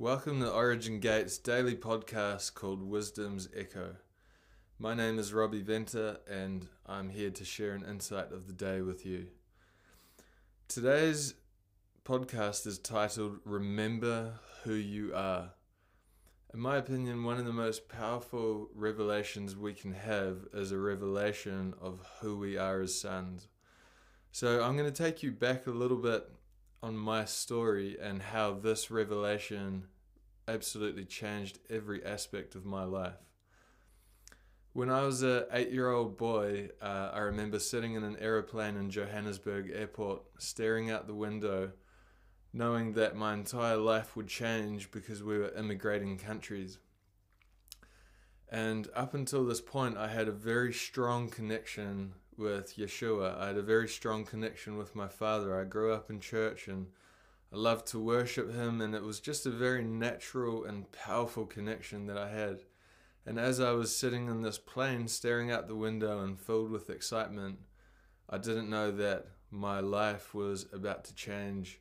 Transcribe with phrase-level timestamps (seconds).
[0.00, 3.96] Welcome to Origin Gate's daily podcast called Wisdom's Echo.
[4.78, 8.80] My name is Robbie Venter, and I'm here to share an insight of the day
[8.80, 9.26] with you.
[10.68, 11.34] Today's
[12.04, 15.54] podcast is titled Remember Who You Are.
[16.54, 21.74] In my opinion, one of the most powerful revelations we can have is a revelation
[21.80, 23.48] of who we are as sons.
[24.30, 26.30] So I'm going to take you back a little bit
[26.82, 29.86] on my story and how this revelation
[30.46, 33.18] absolutely changed every aspect of my life.
[34.72, 39.72] When I was a eight-year-old boy, uh, I remember sitting in an aeroplane in Johannesburg
[39.74, 41.72] airport, staring out the window,
[42.52, 46.78] knowing that my entire life would change because we were immigrating countries.
[48.48, 53.38] And up until this point, I had a very strong connection with Yeshua.
[53.38, 55.58] I had a very strong connection with my father.
[55.58, 56.86] I grew up in church and
[57.52, 62.06] I loved to worship him, and it was just a very natural and powerful connection
[62.06, 62.60] that I had.
[63.24, 66.90] And as I was sitting in this plane, staring out the window and filled with
[66.90, 67.58] excitement,
[68.28, 71.80] I didn't know that my life was about to change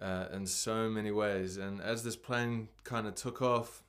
[0.00, 1.56] uh, in so many ways.
[1.56, 3.82] And as this plane kind of took off,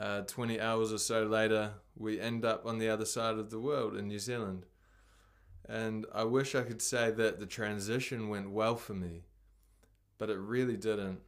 [0.00, 3.60] uh, 20 hours or so later, we end up on the other side of the
[3.60, 4.64] world in New Zealand.
[5.68, 9.24] And I wish I could say that the transition went well for me,
[10.16, 11.20] but it really didn't.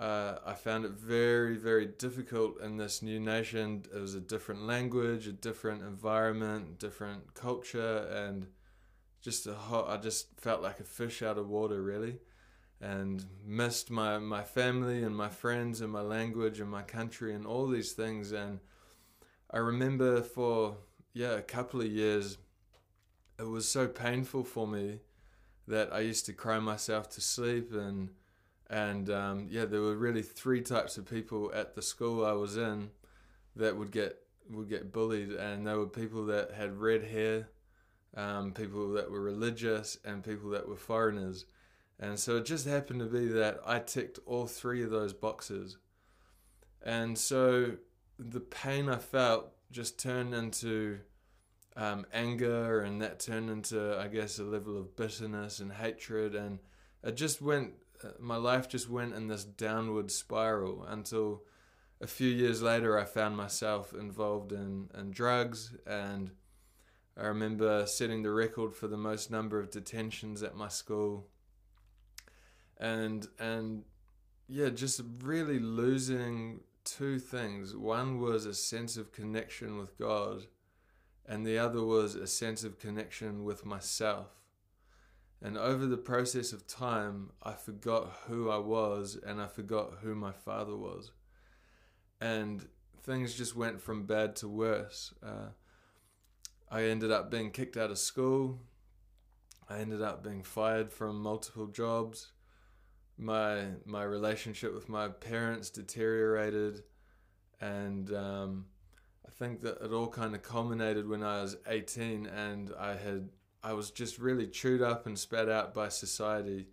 [0.00, 3.84] Uh, I found it very, very difficult in this new nation.
[3.94, 8.48] It was a different language, a different environment, different culture, and
[9.22, 12.18] just a hot, I just felt like a fish out of water, really
[12.80, 17.46] and missed my, my family and my friends and my language and my country and
[17.46, 18.32] all these things.
[18.32, 18.60] And
[19.50, 20.76] I remember for,
[21.12, 22.38] yeah, a couple of years,
[23.38, 25.00] it was so painful for me
[25.68, 28.10] that I used to cry myself to sleep and
[28.68, 32.56] and um, yeah, there were really three types of people at the school I was
[32.56, 32.90] in
[33.54, 34.18] that would get
[34.50, 37.48] would get bullied, and there were people that had red hair,
[38.16, 41.46] um, people that were religious, and people that were foreigners.
[41.98, 45.78] And so it just happened to be that I ticked all three of those boxes.
[46.82, 47.76] And so
[48.18, 51.00] the pain I felt just turned into
[51.74, 56.34] um, anger, and that turned into, I guess, a level of bitterness and hatred.
[56.34, 56.58] And
[57.02, 57.72] it just went,
[58.04, 61.44] uh, my life just went in this downward spiral until
[62.00, 65.74] a few years later I found myself involved in, in drugs.
[65.86, 66.30] And
[67.16, 71.28] I remember setting the record for the most number of detentions at my school
[72.78, 73.84] and and
[74.48, 77.74] yeah, just really losing two things.
[77.74, 80.46] One was a sense of connection with God,
[81.26, 84.28] and the other was a sense of connection with myself.
[85.42, 90.14] And over the process of time, I forgot who I was and I forgot who
[90.14, 91.10] my father was.
[92.20, 92.66] And
[93.02, 95.12] things just went from bad to worse.
[95.22, 95.50] Uh,
[96.70, 98.60] I ended up being kicked out of school.
[99.68, 102.32] I ended up being fired from multiple jobs
[103.18, 106.82] my my relationship with my parents deteriorated,
[107.60, 108.66] and um,
[109.26, 113.30] I think that it all kind of culminated when I was 18, and I had
[113.62, 116.68] I was just really chewed up and spat out by society,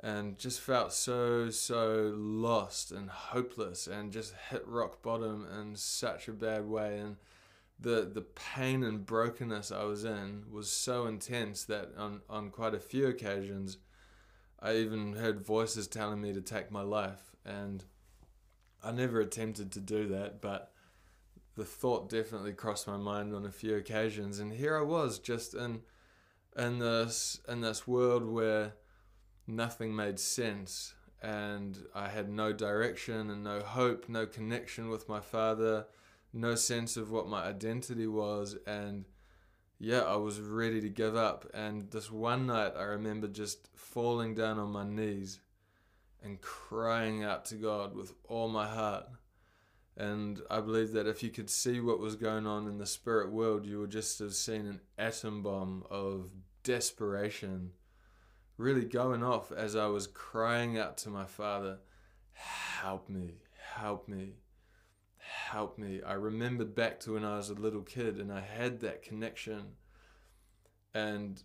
[0.00, 6.28] and just felt so so lost and hopeless, and just hit rock bottom in such
[6.28, 7.16] a bad way, and
[7.78, 12.74] the the pain and brokenness I was in was so intense that on on quite
[12.74, 13.76] a few occasions
[14.60, 17.84] I even heard voices telling me to take my life, and
[18.82, 20.72] I never attempted to do that, but
[21.56, 24.38] the thought definitely crossed my mind on a few occasions.
[24.38, 25.82] And here I was, just in
[26.56, 28.74] in this in this world where
[29.46, 35.20] nothing made sense, and I had no direction and no hope, no connection with my
[35.20, 35.86] father,
[36.32, 39.04] no sense of what my identity was, and
[39.78, 41.46] yeah, I was ready to give up.
[41.52, 45.40] And this one night, I remember just falling down on my knees
[46.22, 49.06] and crying out to God with all my heart.
[49.96, 53.32] And I believe that if you could see what was going on in the spirit
[53.32, 56.30] world, you would just have seen an atom bomb of
[56.62, 57.72] desperation
[58.58, 61.78] really going off as I was crying out to my Father,
[62.32, 63.36] Help me,
[63.74, 64.34] help me
[65.26, 66.00] help me.
[66.02, 69.74] I remembered back to when I was a little kid and I had that connection.
[70.94, 71.42] And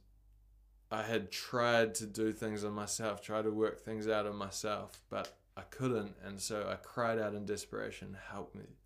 [0.89, 5.01] I had tried to do things on myself, try to work things out on myself,
[5.09, 6.15] but I couldn't.
[6.23, 8.77] And so I cried out in desperation, Help me.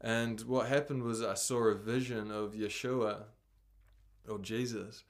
[0.00, 3.24] And what happened was I saw a vision of Yeshua
[4.28, 5.04] or Jesus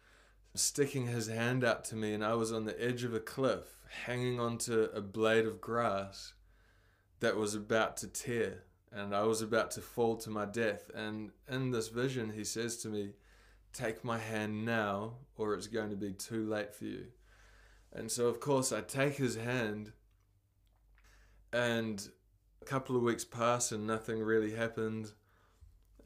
[0.55, 3.81] sticking his hand out to me, and I was on the edge of a cliff,
[4.06, 6.35] hanging onto a blade of grass
[7.20, 8.62] that was about to tear
[8.94, 10.91] and I was about to fall to my death.
[10.94, 13.11] And in this vision, he says to me,
[13.73, 17.06] Take my hand now, or it's going to be too late for you.
[17.93, 19.93] And so, of course, I take his hand,
[21.52, 22.08] and
[22.62, 25.12] a couple of weeks pass and nothing really happened.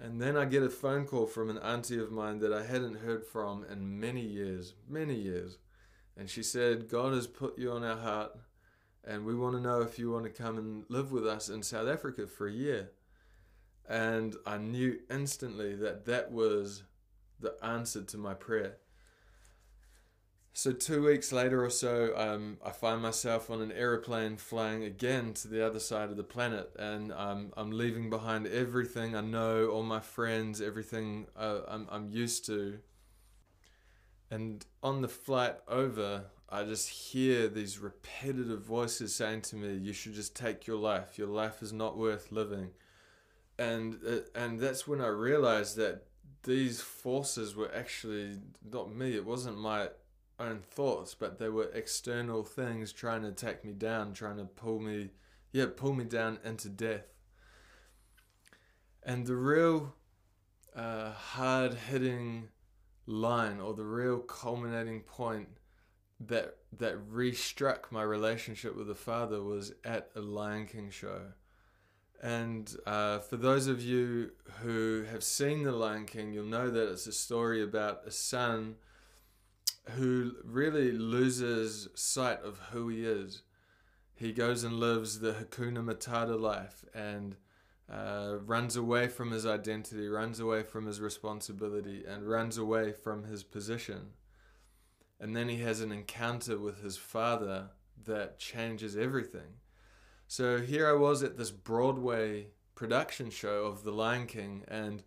[0.01, 3.01] And then I get a phone call from an auntie of mine that I hadn't
[3.01, 5.59] heard from in many years, many years.
[6.17, 8.37] And she said, God has put you on our heart,
[9.05, 11.63] and we want to know if you want to come and live with us in
[11.63, 12.91] South Africa for a year.
[13.89, 16.83] And I knew instantly that that was
[17.41, 18.77] the answer to my prayer.
[20.53, 25.33] So, two weeks later or so, um, I find myself on an aeroplane flying again
[25.35, 29.69] to the other side of the planet, and um, I'm leaving behind everything I know,
[29.69, 32.81] all my friends, everything uh, I'm, I'm used to.
[34.33, 39.93] And on the flight over, I just hear these repetitive voices saying to me, You
[39.93, 41.19] should just take your life.
[41.19, 42.71] Your life is not worth living.
[43.59, 46.05] And, uh, and that's when I realized that
[46.45, 49.15] these forces were actually not me.
[49.15, 49.89] It wasn't my
[50.41, 54.79] own thoughts, but they were external things trying to take me down, trying to pull
[54.79, 55.11] me,
[55.53, 57.13] yeah, pull me down into death.
[59.03, 59.95] And the real
[60.75, 62.49] uh, hard hitting
[63.07, 65.49] line or the real culminating point
[66.21, 71.21] that that restruck my relationship with the father was at a Lion King show.
[72.21, 74.33] And uh, for those of you
[74.63, 78.75] who have seen The Lion King, you'll know that it's a story about a son
[79.91, 83.43] who really loses sight of who he is.
[84.15, 87.37] He goes and lives the Hakuna Matata life and
[87.91, 93.25] uh, runs away from his identity, runs away from his responsibility, and runs away from
[93.25, 94.11] his position.
[95.21, 97.71] And then he has an encounter with his father
[98.05, 99.61] that changes everything.
[100.27, 105.03] So here I was at this Broadway production show of The Lion King, and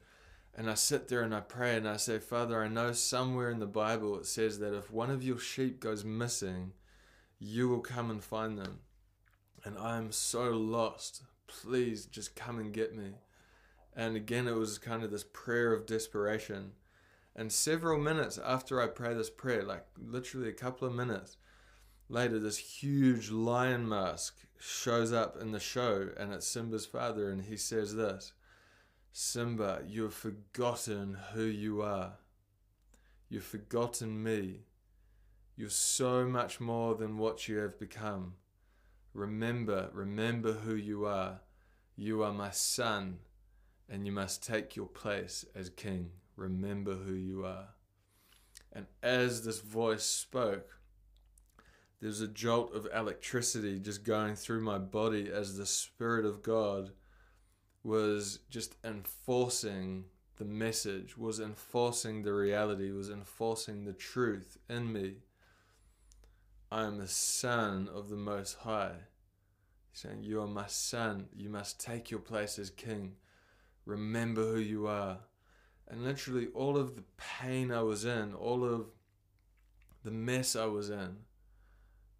[0.53, 3.59] and I sit there and I pray and I say, Father, I know somewhere in
[3.59, 6.73] the Bible it says that if one of your sheep goes missing,
[7.39, 8.79] you will come and find them.
[9.63, 11.23] And I am so lost.
[11.47, 13.11] Please just come and get me.
[13.95, 16.71] And again, it was kind of this prayer of desperation.
[17.36, 21.38] And several minutes after I pray this prayer, like literally a couple of minutes
[22.10, 27.44] later, this huge lion mask shows up in the show, and it's Simba's father, and
[27.44, 28.33] he says this
[29.13, 32.13] Simba, you have forgotten who you are.
[33.30, 34.66] You've forgotten me.
[35.56, 38.36] You're so much more than what you have become.
[39.13, 41.42] Remember, remember who you are.
[41.95, 43.19] You are my son,
[43.89, 46.12] and you must take your place as king.
[46.36, 47.69] Remember who you are.
[48.74, 50.80] And as this voice spoke,
[52.01, 56.92] there's a jolt of electricity just going through my body as the Spirit of God
[57.83, 60.06] was just enforcing
[60.38, 65.18] the message, was enforcing the reality, was enforcing the truth in me.
[66.72, 68.95] I am a son of the Most High.
[69.92, 71.28] He's saying, You are my son.
[71.36, 73.18] You must take your place as king.
[73.86, 75.19] Remember who you are.
[75.91, 78.85] And literally, all of the pain I was in, all of
[80.05, 81.17] the mess I was in,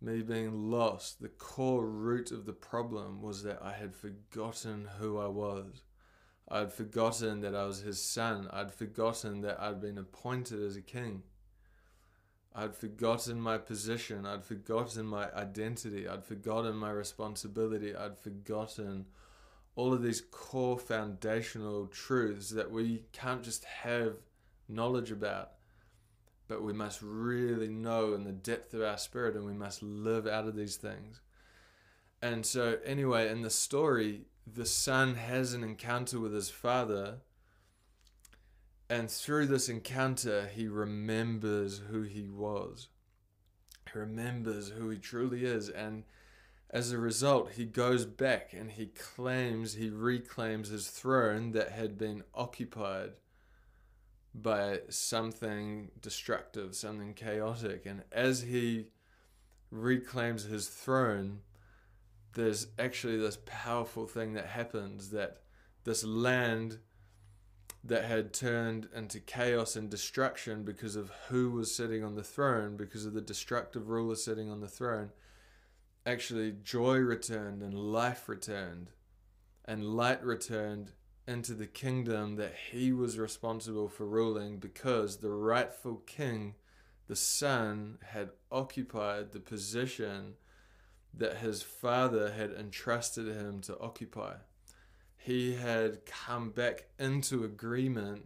[0.02, 5.18] me being lost, the core root of the problem was that I had forgotten who
[5.18, 5.84] I was.
[6.50, 8.50] I'd forgotten that I was his son.
[8.52, 11.24] I'd forgotten that I'd been appointed as a king.
[12.54, 14.26] I'd forgotten my position.
[14.26, 16.10] I'd forgotten my identity.
[16.10, 17.96] I'd forgotten my responsibility.
[17.96, 19.06] I'd forgotten
[19.76, 24.16] all of these core foundational truths that we can't just have
[24.68, 25.52] knowledge about
[26.52, 30.28] but we must really know in the depth of our spirit and we must live
[30.28, 31.22] out of these things.
[32.22, 37.20] And so, anyway, in the story, the son has an encounter with his father,
[38.90, 42.90] and through this encounter, he remembers who he was.
[43.94, 46.04] He remembers who he truly is, and
[46.72, 51.98] as a result, he goes back and he claims, he reclaims his throne that had
[51.98, 53.12] been occupied
[54.34, 57.86] by something destructive, something chaotic.
[57.86, 58.88] And as he
[59.70, 61.42] reclaims his throne,
[62.36, 65.42] there's actually this powerful thing that happens that
[65.84, 66.80] this land
[67.84, 72.78] that had turned into chaos and destruction because of who was sitting on the throne,
[72.78, 75.10] because of the destructive ruler sitting on the throne,
[76.06, 78.90] actually joy returned and life returned
[79.66, 80.92] and light returned
[81.28, 86.56] into the kingdom that he was responsible for ruling because the rightful king,
[87.08, 90.34] the son, had occupied the position
[91.14, 94.34] that his father had entrusted him to occupy.
[95.16, 98.26] He had come back into agreement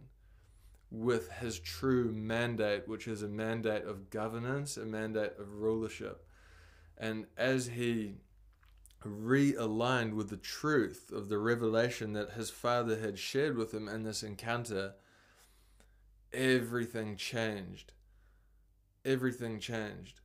[0.90, 6.26] with his true mandate, which is a mandate of governance, a mandate of rulership.
[6.98, 8.16] And as he
[9.04, 14.02] realigned with the truth of the revelation that his father had shared with him in
[14.02, 14.94] this encounter,
[16.32, 17.92] everything changed.
[19.04, 20.20] Everything changed.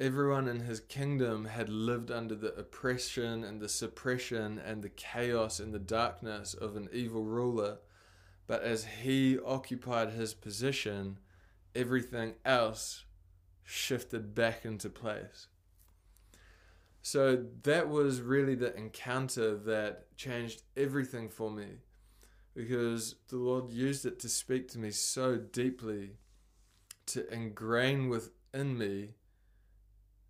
[0.00, 5.58] Everyone in his kingdom had lived under the oppression and the suppression and the chaos
[5.58, 7.78] and the darkness of an evil ruler.
[8.46, 11.18] But as he occupied his position,
[11.74, 13.04] everything else
[13.64, 15.48] shifted back into place.
[17.02, 21.78] So that was really the encounter that changed everything for me
[22.54, 26.16] because the Lord used it to speak to me so deeply,
[27.06, 29.14] to ingrain within me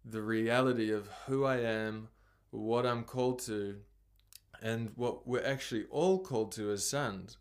[0.04, 2.08] the reality of who I am,
[2.50, 3.78] what I'm called to,
[4.60, 7.38] and what we're actually all called to as sons,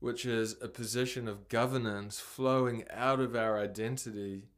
[0.00, 4.48] which is a position of governance flowing out of our identity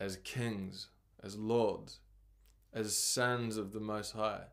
[0.00, 0.88] as kings,
[1.22, 2.00] as lords,
[2.72, 4.44] as sons of the Most High.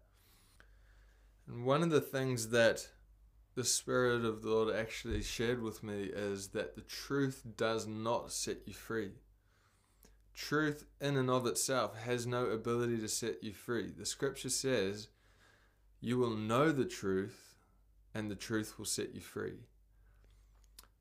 [1.48, 2.88] And one of the things that
[3.56, 8.32] the Spirit of the Lord actually shared with me is that the truth does not
[8.32, 9.12] set you free.
[10.34, 13.92] Truth in and of itself has no ability to set you free.
[13.92, 15.10] The scripture says,
[16.00, 17.56] You will know the truth,
[18.14, 19.66] and the truth will set you free.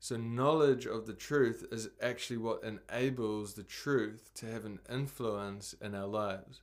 [0.01, 5.73] So, knowledge of the truth is actually what enables the truth to have an influence
[5.81, 6.61] in our lives.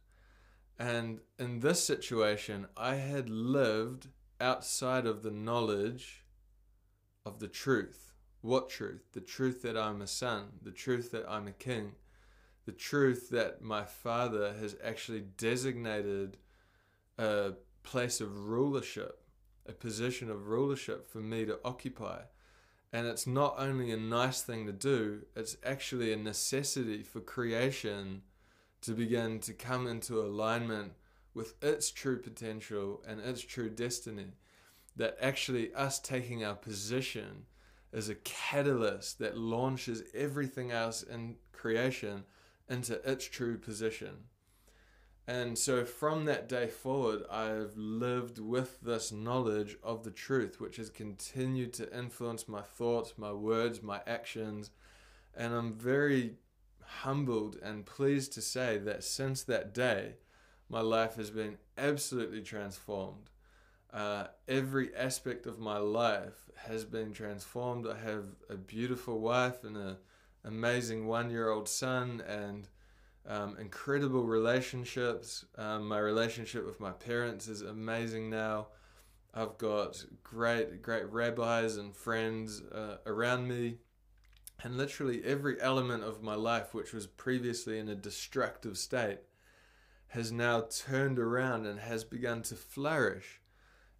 [0.78, 4.09] And in this situation, I had lived
[4.40, 6.25] outside of the knowledge
[7.25, 8.12] of the truth.
[8.42, 9.12] What truth?
[9.12, 11.92] The truth that I'm a son, the truth that I'm a king,
[12.66, 16.37] the truth that my father has actually designated
[17.18, 17.52] a
[17.83, 19.23] place of rulership,
[19.66, 22.21] a position of rulership for me to occupy.
[22.92, 28.23] And it's not only a nice thing to do, it's actually a necessity for creation
[28.83, 30.92] to begin to come into alignment
[31.35, 34.33] with its true potential and its true destiny.
[34.97, 37.45] That actually, us taking our position
[37.92, 42.25] is a catalyst that launches everything else in creation
[42.68, 44.25] into its true position.
[45.28, 50.76] And so from that day forward, I've lived with this knowledge of the truth, which
[50.76, 54.71] has continued to influence my thoughts, my words, my actions.
[55.35, 56.37] And I'm very
[56.87, 60.14] humbled and pleased to say that since that day,
[60.69, 63.31] my life has been absolutely transformed.
[63.93, 67.87] Uh, every aspect of my life has been transformed.
[67.87, 69.97] I have a beautiful wife and an
[70.45, 72.69] amazing one year old son, and
[73.26, 75.45] um, incredible relationships.
[75.57, 78.69] Um, my relationship with my parents is amazing now.
[79.35, 83.78] I've got great, great rabbis and friends uh, around me.
[84.62, 89.20] And literally every element of my life, which was previously in a destructive state,
[90.08, 93.40] has now turned around and has begun to flourish.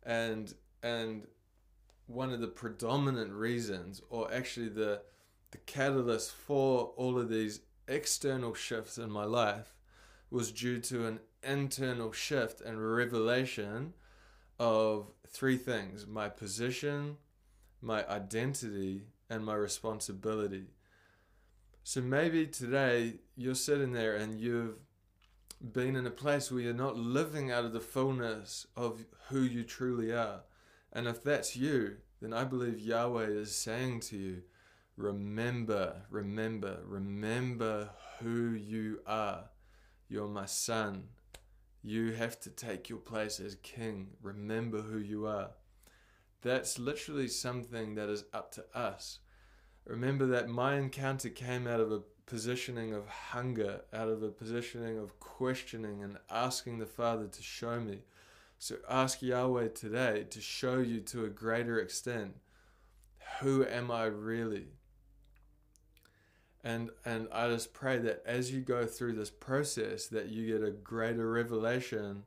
[0.03, 1.27] And and
[2.07, 5.03] one of the predominant reasons, or actually the
[5.51, 9.75] the catalyst for all of these external shifts in my life
[10.31, 13.95] was due to an internal shift and revelation
[14.59, 17.17] of three things my position,
[17.81, 20.67] my identity, and my responsibility.
[21.83, 24.77] So maybe today you're sitting there and you've
[25.73, 29.63] been in a place where you're not living out of the fullness of who you
[29.63, 30.41] truly are.
[30.93, 34.43] And if that's you, then I believe Yahweh is saying to you,
[34.97, 37.91] remember, remember, remember
[38.21, 39.45] who you are.
[40.09, 41.05] You're my son.
[41.83, 44.09] You have to take your place as king.
[44.23, 45.51] Remember who you are.
[46.47, 49.19] That's literally something that is up to us.
[49.85, 54.97] Remember that my encounter came out of a positioning of hunger, out of a positioning
[54.97, 58.05] of questioning and asking the Father to show me.
[58.61, 62.37] So ask Yahweh today to show you to a greater extent
[63.41, 64.69] who am I really?
[66.63, 70.65] And and I just pray that as you go through this process that you get
[70.65, 72.23] a greater revelation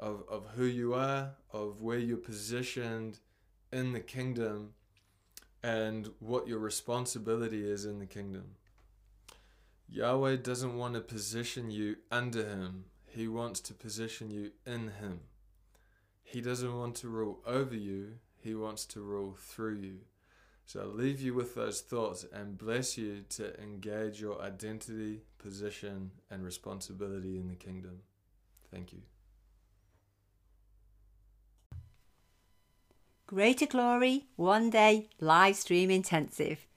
[0.00, 3.20] of of who you are, of where you're positioned
[3.74, 4.70] in the kingdom
[5.62, 8.54] and what your responsibility is in the kingdom.
[9.88, 15.20] Yahweh doesn't want to position you under Him, He wants to position you in Him.
[16.22, 19.98] He doesn't want to rule over you, He wants to rule through you.
[20.66, 26.12] So I'll leave you with those thoughts and bless you to engage your identity, position,
[26.30, 28.00] and responsibility in the kingdom.
[28.70, 29.02] Thank you.
[33.34, 36.68] Greater Glory One Day live stream intensive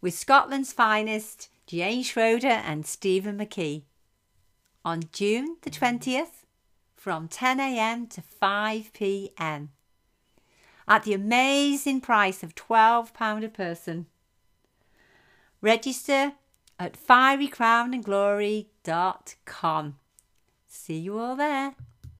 [0.00, 3.82] with Scotland's finest Jane Schroeder and Stephen McKee
[4.84, 6.44] on June the 20th
[6.94, 9.70] from 10am to 5pm
[10.86, 14.06] at the amazing price of £12 a person.
[15.60, 16.34] Register
[16.78, 19.96] at fierycrownandglory.com.
[20.68, 21.74] See you all there.